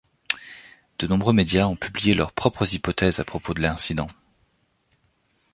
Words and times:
De 0.97 1.05
nombreux 1.05 1.31
médias 1.31 1.67
ont 1.67 1.75
publié 1.75 2.15
leurs 2.15 2.31
propres 2.31 2.73
hypothèses 2.73 3.19
à 3.19 3.23
propos 3.23 3.53
de 3.53 3.61
l'incident. 3.61 4.07